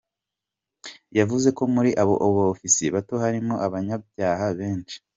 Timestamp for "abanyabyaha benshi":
3.65-4.95